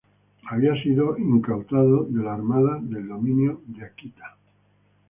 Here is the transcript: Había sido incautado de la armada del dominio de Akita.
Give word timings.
Había 0.49 0.73
sido 0.81 1.15
incautado 1.15 2.05
de 2.05 2.23
la 2.23 2.33
armada 2.33 2.79
del 2.81 3.07
dominio 3.07 3.61
de 3.67 3.85
Akita. 3.85 4.35